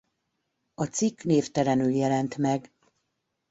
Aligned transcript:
A 0.73 0.85
cikk 0.85 1.21
névtelenül 1.23 1.91
jelent 1.93 2.37
meg. 2.37 2.71